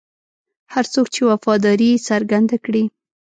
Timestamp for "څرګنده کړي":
2.09-2.83